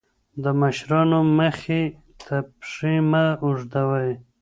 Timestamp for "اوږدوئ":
3.43-4.11